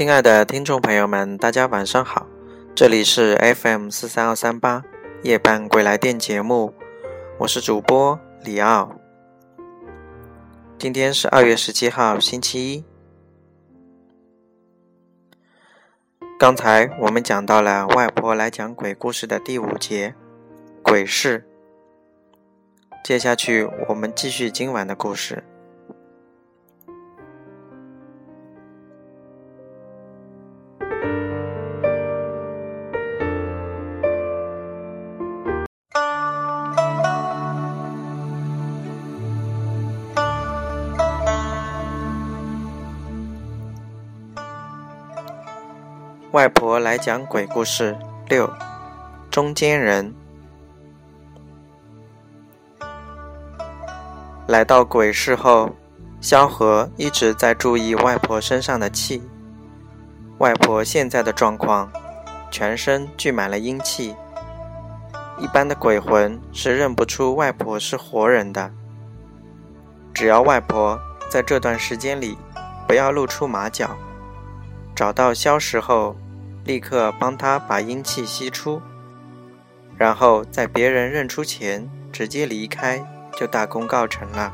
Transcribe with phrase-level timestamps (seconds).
[0.00, 2.26] 亲爱的听众朋友们，大家晚上好，
[2.74, 4.82] 这里是 FM 四三二三八
[5.22, 6.72] 夜半归来电节目，
[7.40, 8.96] 我是主播李奥。
[10.78, 12.84] 今天是二月十七号，星期一。
[16.38, 20.14] 刚才我们讲到了外婆来讲鬼故事的第五节——
[20.82, 21.46] 鬼事。
[23.04, 25.44] 接下去我们继续今晚的故事。
[46.32, 48.48] 外婆来讲鬼故事六，
[49.32, 50.14] 中间人
[54.46, 55.74] 来到鬼市后，
[56.20, 59.28] 萧何一直在注意外婆身上的气。
[60.38, 61.90] 外婆现在的状况，
[62.48, 64.14] 全身聚满了阴气，
[65.36, 68.70] 一般的鬼魂是认不出外婆是活人的。
[70.14, 70.96] 只要外婆
[71.28, 72.38] 在这段时间里
[72.86, 73.90] 不要露出马脚。
[75.00, 76.14] 找到消食后，
[76.62, 78.82] 立刻帮他把阴气吸出，
[79.96, 83.02] 然后在别人认出前直接离开，
[83.34, 84.52] 就大功告成了。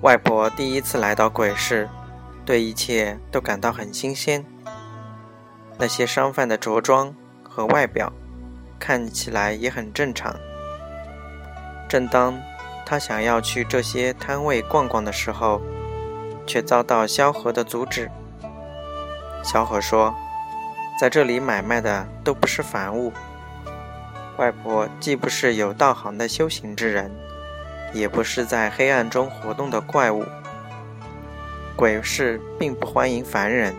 [0.00, 1.88] 外婆第一次来到鬼市，
[2.44, 4.44] 对一切都感到很新鲜。
[5.78, 8.12] 那些商贩的着装和外表
[8.80, 10.34] 看起来也很正常。
[11.88, 12.36] 正当
[12.86, 15.60] 他想要去这些摊位逛逛的时候，
[16.46, 18.08] 却遭到萧何的阻止。
[19.42, 20.14] 萧何说
[21.00, 23.12] ：“在这里买卖的都不是凡物，
[24.38, 27.10] 外婆既不是有道行的修行之人，
[27.92, 30.24] 也不是在黑暗中活动的怪物。
[31.74, 33.74] 鬼市并不欢迎凡人，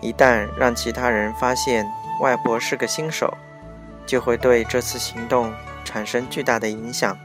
[0.00, 1.86] 一旦让其他人发现
[2.20, 3.32] 外婆是个新手，
[4.04, 5.52] 就会对这次行动
[5.84, 7.16] 产生巨大的影响，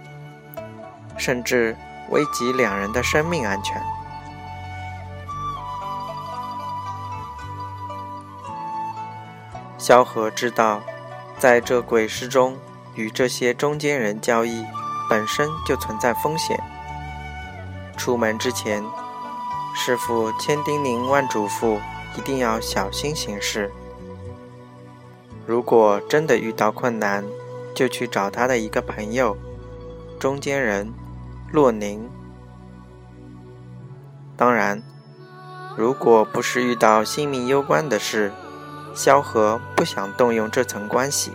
[1.19, 1.75] 甚至……”
[2.12, 3.80] 危及两人的生命安全。
[9.78, 10.81] 萧何知道，
[11.38, 12.58] 在这鬼市中
[12.96, 14.66] 与这些中间人交易，
[15.08, 16.59] 本身就存在风险。
[17.96, 18.84] 出门之前，
[19.75, 21.78] 师傅千叮咛万嘱咐，
[22.18, 23.72] 一定要小心行事。
[25.46, 27.24] 如果真的遇到困难，
[27.75, 29.38] 就去找他的一个朋友，
[30.19, 30.91] 中间人。
[31.52, 32.10] 洛宁。
[34.38, 34.82] 当然，
[35.76, 38.32] 如果不是遇到性命攸关的事，
[38.94, 41.32] 萧何不想动用这层关系。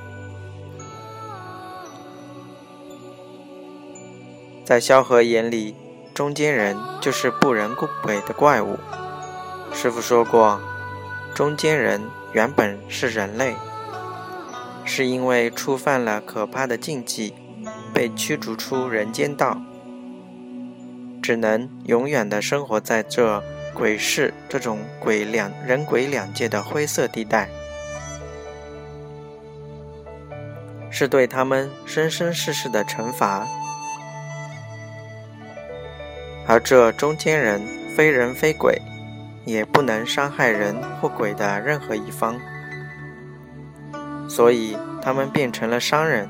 [4.65, 5.75] 在萧何眼里，
[6.15, 8.79] 中间人就是不人不鬼的怪物。
[9.73, 10.61] 师傅说过，
[11.35, 12.01] 中间人
[12.33, 13.57] 原本是人类，
[14.85, 17.35] 是因为触犯了可怕的禁忌，
[17.93, 19.61] 被驱逐出人间道。
[21.25, 23.43] 只能永远的生活在这
[23.73, 27.49] 鬼市这种鬼两人鬼两界的灰色地带，
[30.91, 33.49] 是对他们生生世世的惩罚。
[36.47, 37.59] 而这中间人
[37.97, 38.79] 非人非鬼，
[39.47, 42.39] 也不能伤害人或鬼的任何一方，
[44.29, 46.29] 所以他们变成了商人。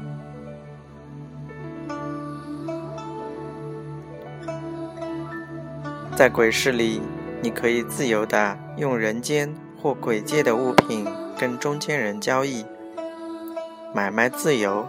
[6.16, 7.02] 在鬼市里，
[7.42, 11.04] 你可以自由的用人间或鬼界的物品
[11.36, 12.64] 跟中间人交易，
[13.92, 14.86] 买卖自由。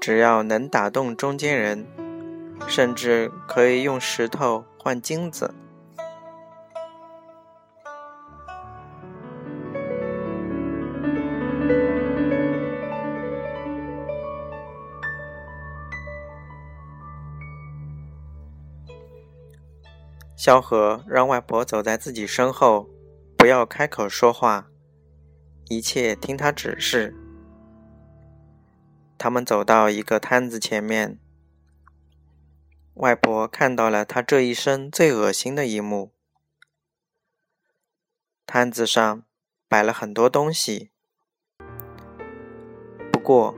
[0.00, 1.86] 只要能打动中间人，
[2.66, 5.54] 甚至可以用石头换金子。
[20.44, 22.86] 萧何让外婆走在自己身后，
[23.34, 24.68] 不要开口说话，
[25.70, 27.16] 一切听他指示。
[29.16, 31.18] 他们走到一个摊子前面，
[32.96, 36.12] 外婆看到了他这一生最恶心的一幕：
[38.44, 39.22] 摊子上
[39.66, 40.90] 摆了很多东西，
[43.10, 43.54] 不过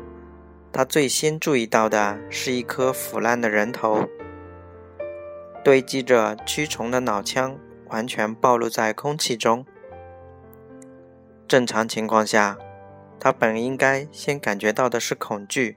[0.72, 4.08] 他最先注意到的是一颗腐烂的人头。
[5.66, 7.58] 堆积着蛆虫的脑腔
[7.88, 9.66] 完全暴露在空气中。
[11.48, 12.56] 正常情况下，
[13.18, 15.76] 他本应该先感觉到的是恐惧，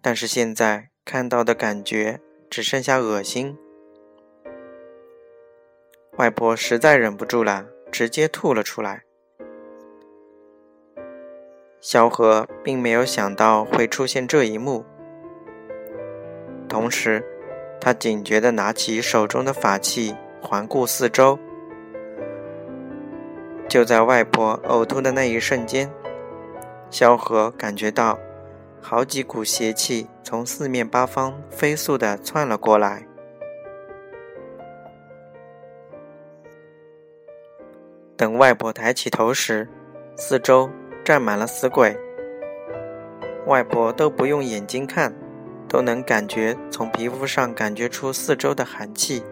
[0.00, 3.58] 但是现在看到的感觉只剩下恶心。
[6.16, 9.02] 外婆实在忍不住了，直接吐了出来。
[11.78, 14.86] 萧何并没有想到会出现这一幕，
[16.66, 17.22] 同时，
[17.80, 21.38] 他警觉地拿起手中的法器，环顾四周。
[23.68, 25.90] 就在外婆呕吐的那一瞬间，
[26.90, 28.18] 萧何感觉到
[28.80, 33.06] 好几股邪气从四面八方飞速地窜了过来。
[38.16, 39.66] 等外婆抬起头时，
[40.16, 40.68] 四周
[41.02, 41.96] 站满了死鬼。
[43.46, 45.14] 外婆都不用眼睛看，
[45.70, 49.22] 都能感觉从皮肤上感觉出四周的寒气。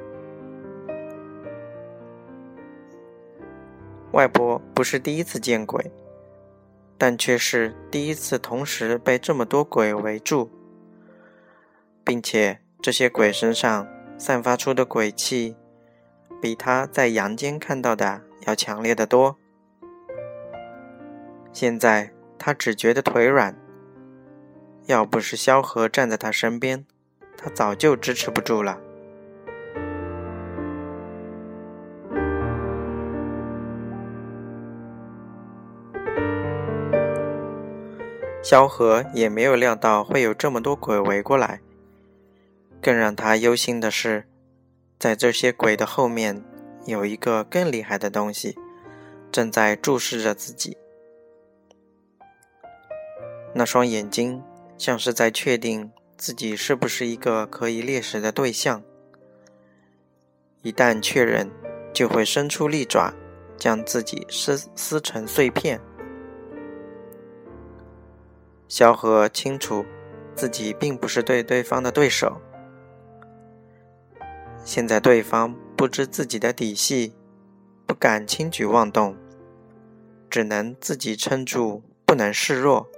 [4.13, 5.93] 外婆不是第一次见鬼，
[6.97, 10.51] 但却是第一次同时被这么多鬼围住，
[12.05, 13.87] 并且这些鬼身上
[14.17, 15.57] 散发出的鬼气，
[16.41, 18.23] 比她在阳间看到的。
[18.47, 19.37] 要强烈的多。
[21.53, 23.55] 现在他只觉得腿软，
[24.89, 26.87] 要不是萧何站在他身边，
[27.37, 28.81] 他早就支持不住了。
[38.43, 41.61] 萧何也没有料到会有这么多鬼围过来，
[42.81, 44.25] 更让他忧心的是，
[44.99, 46.43] 在这些鬼的后面。
[46.87, 48.57] 有一个更厉害的东西
[49.31, 50.79] 正在注视着自己，
[53.55, 54.43] 那双眼睛
[54.79, 58.83] 像是在确定自己是不是一个可以猎食的对象。
[60.63, 61.51] 一旦确认，
[61.93, 63.13] 就会伸出利爪，
[63.59, 65.79] 将自己撕撕成碎片。
[68.69, 69.85] 萧何清楚
[70.35, 72.41] 自己并不是对对方的对手，
[74.65, 75.55] 现在对方。
[75.79, 77.15] 不知自己的底细，
[77.87, 79.17] 不敢轻举妄动，
[80.29, 82.89] 只能自己撑住，不能示弱。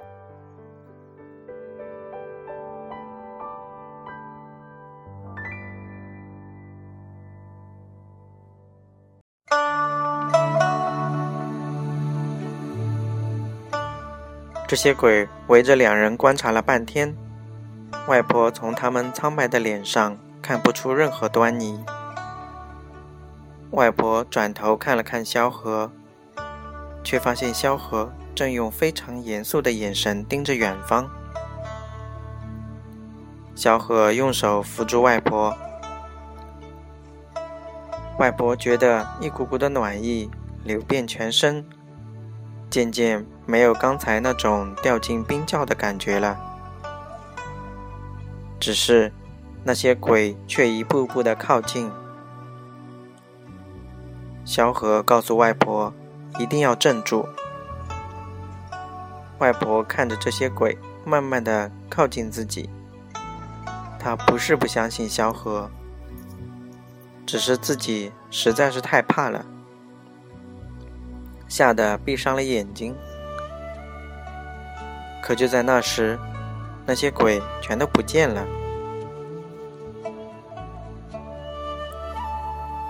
[14.70, 17.12] 这些鬼围着两人观察了半天，
[18.06, 21.84] 外婆从他们苍白的脸上看不出任何端倪。
[23.72, 25.90] 外婆转头看了看萧何，
[27.02, 31.10] 却发现萧何正用非常严肃的眼神盯着远方。
[33.56, 35.52] 萧何用手扶住外婆，
[38.20, 40.30] 外婆觉得一股股的暖意
[40.62, 41.66] 流遍全身，
[42.70, 46.38] 渐渐没有刚才那种掉进冰窖的感觉了。
[48.60, 49.12] 只是
[49.64, 51.90] 那些鬼却一步步的靠近。
[54.44, 55.92] 萧何告诉外婆
[56.38, 57.26] ：“一定要镇住。”
[59.38, 62.68] 外婆看着这些鬼慢慢的靠近自己，
[63.98, 65.70] 她不是不相信萧何，
[67.24, 69.46] 只是自己实在是太怕了，
[71.50, 72.96] 吓得闭上了眼睛。
[75.22, 76.18] 可就在那时，
[76.86, 78.46] 那些鬼全都不见了。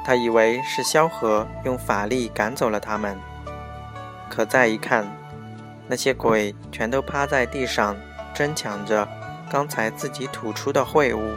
[0.04, 3.16] 他以为是萧何用法力赶走了他们，
[4.28, 5.06] 可再一看，
[5.86, 7.96] 那些鬼全都趴在地上
[8.34, 9.06] 争抢着
[9.50, 11.34] 刚才自己吐出的秽物。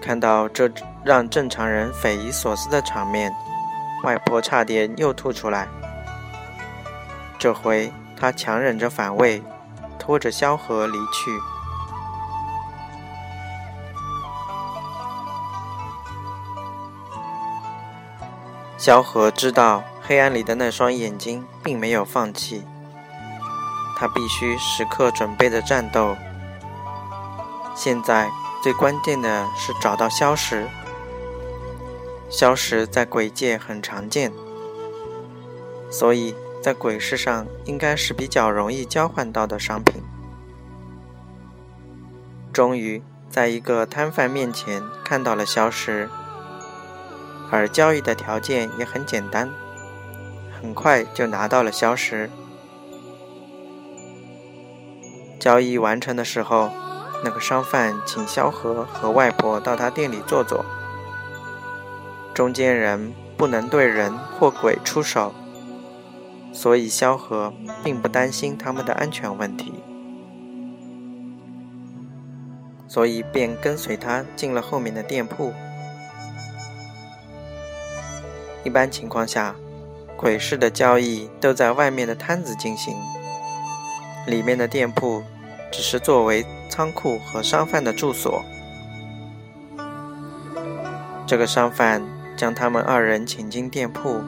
[0.00, 0.70] 看到这
[1.04, 3.30] 让正常人匪夷所思的场面，
[4.02, 5.68] 外婆差点又吐出来。
[7.38, 9.42] 这回她强忍着反胃，
[9.98, 11.40] 拖着萧何离去。
[18.76, 22.64] 萧何知道黑暗里的那双眼睛并没有放弃，
[23.98, 26.16] 他必须时刻准备着战斗。
[27.74, 28.30] 现在
[28.62, 30.66] 最关键的是找到萧石。
[32.30, 34.32] 消石在鬼界很常见，
[35.90, 40.00] 所以在鬼市上应该是比较容易交换到的商品。
[42.52, 46.08] 终于在一个摊贩面前看到了消石。
[47.50, 49.50] 而交易的条件也很简单，
[50.62, 52.30] 很快就拿到了消石。
[55.40, 56.70] 交易完成的时候，
[57.24, 60.64] 那个商贩请萧何和外婆到他店里坐坐。
[62.40, 65.34] 中间人不能对人或鬼出手，
[66.54, 67.52] 所以萧何
[67.84, 69.74] 并不担心他们的安全问题。
[72.88, 75.52] 所以便跟随他进了后面的店铺。
[78.64, 79.54] 一般情况下，
[80.16, 82.96] 鬼市的交易都在外面的摊子进行，
[84.26, 85.22] 里面的店铺
[85.70, 88.42] 只是作为仓库和商贩的住所。
[91.26, 92.02] 这个商贩
[92.40, 94.22] 将他们二人请进店铺，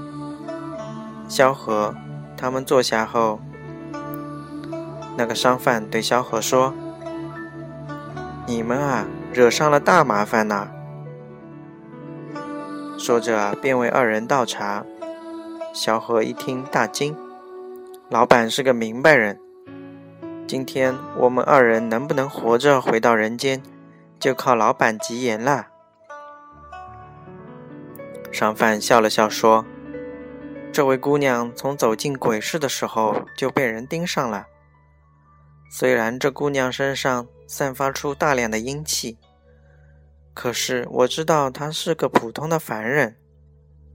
[1.26, 1.94] 萧何
[2.36, 3.40] 他们坐下后，
[5.16, 6.74] 那个商贩对萧何说
[8.46, 10.68] ：“你们啊，惹上了大麻烦呐！”
[13.00, 14.84] 说着便为二人倒茶。
[15.72, 17.16] 萧何一听大惊，
[18.10, 19.40] 老板是个明白人，
[20.46, 23.62] 今天我们二人能不能活着回到人间，
[24.20, 25.68] 就靠老板吉言了。
[28.32, 29.64] 商贩笑了笑说
[30.72, 34.46] ：“这位姑娘从走进鬼市的时候就被人盯上了。
[35.70, 39.18] 虽然这姑娘身上散发出大量的阴气，
[40.32, 43.16] 可是我知道她是个普通的凡人，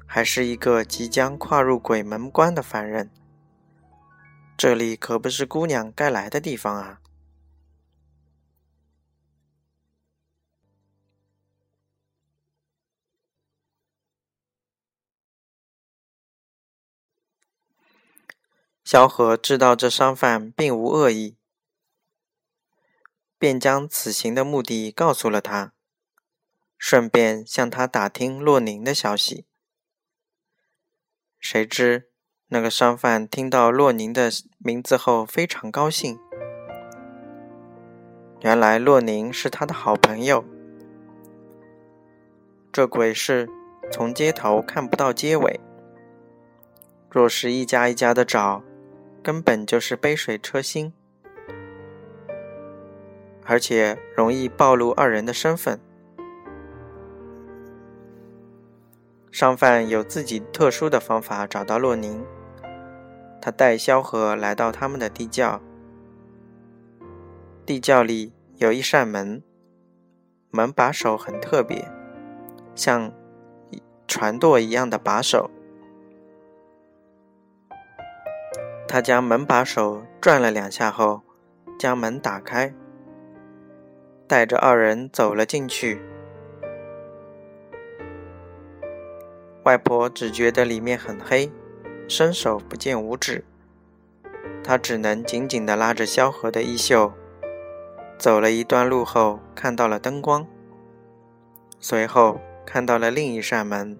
[0.06, 3.10] 还是一个即将跨入鬼门关的凡人。
[4.56, 7.00] 这里可不是姑娘该来的地方啊。”
[18.90, 21.36] 萧何知道这商贩并无恶意，
[23.38, 25.74] 便将此行的目的告诉了他，
[26.78, 29.46] 顺便向他打听洛宁的消息。
[31.38, 32.10] 谁知
[32.48, 36.18] 那个商贩听到洛宁的名字后非常高兴，
[38.40, 40.46] 原来洛宁是他的好朋友。
[42.72, 43.50] 这鬼市
[43.92, 45.60] 从街头看不到街尾，
[47.12, 48.64] 若是一家一家的找。
[49.28, 50.94] 根本就是杯水车薪，
[53.44, 55.78] 而且容易暴露二人的身份。
[59.30, 62.24] 商贩有自己特殊的方法找到洛宁，
[63.42, 65.62] 他带萧何来到他们的地窖。
[67.66, 69.44] 地窖里有一扇门，
[70.52, 71.86] 门把手很特别，
[72.76, 73.12] 像
[74.08, 75.52] 船舵一样的把手。
[78.88, 81.22] 他将门把手转了两下后，
[81.78, 82.74] 将门打开，
[84.26, 86.02] 带着二人走了进去。
[89.66, 91.52] 外婆只觉得里面很黑，
[92.08, 93.44] 伸手不见五指，
[94.64, 97.12] 她只能紧紧地拉着萧何的衣袖。
[98.18, 100.48] 走了一段路后，看到了灯光，
[101.80, 104.00] 随后看到了另一扇门。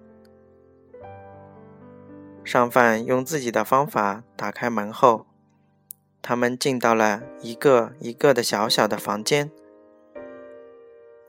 [2.48, 5.26] 商贩用自己的方法打开门后，
[6.22, 9.50] 他们进到了一个一个的小小的房间。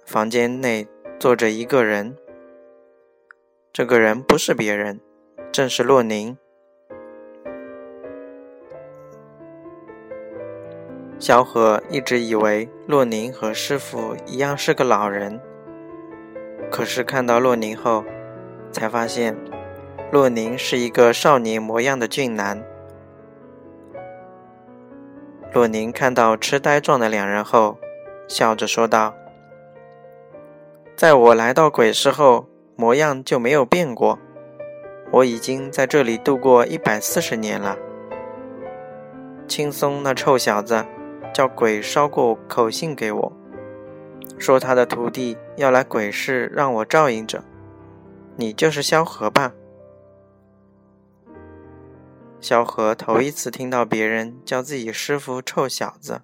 [0.05, 0.87] 房间内
[1.19, 2.15] 坐着一个人，
[3.73, 5.01] 这个人不是别人，
[5.51, 6.37] 正是洛宁。
[11.19, 15.41] 萧何一直以为洛宁和师傅一样是个老人，
[16.71, 18.05] 可是看到洛宁后，
[18.71, 19.48] 才发现。
[20.11, 22.65] 洛宁是一个少年模样的俊男。
[25.53, 27.77] 洛宁看到痴呆状的两人后，
[28.27, 29.13] 笑着说道
[30.97, 34.17] ：“在我来到鬼市后，模样就没有变过。
[35.11, 37.77] 我已经在这里度过一百四十年了。
[39.47, 40.83] 青松那臭小子，
[41.31, 43.31] 叫鬼捎过口信给我，
[44.39, 47.43] 说他的徒弟要来鬼市让我照应着。
[48.37, 49.53] 你就是萧何吧？”
[52.41, 56.21] 萧何头一次听到别人叫自己师傅“臭小子”，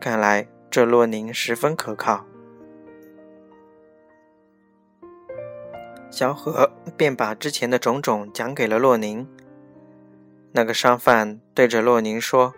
[0.00, 2.26] 看来这洛宁十分可靠。
[6.10, 9.28] 萧何便把之前的种种讲给了洛宁。
[10.52, 12.54] 那个商贩对着洛宁说：“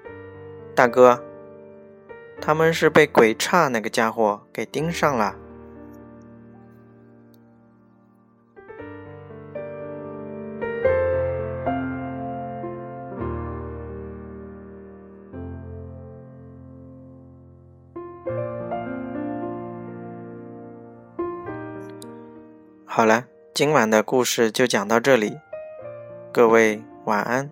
[0.75, 1.23] 大哥，
[2.41, 5.37] 他们是被鬼差那个家伙给盯上了。”，
[23.59, 25.37] 今晚的故事就讲到这里，
[26.33, 27.51] 各位晚安。